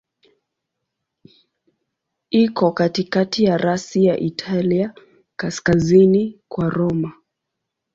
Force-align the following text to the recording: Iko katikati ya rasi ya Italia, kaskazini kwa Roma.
Iko 2.31 2.71
katikati 2.71 3.43
ya 3.43 3.57
rasi 3.57 4.05
ya 4.05 4.19
Italia, 4.19 4.93
kaskazini 5.35 6.41
kwa 6.47 6.69
Roma. 6.69 7.11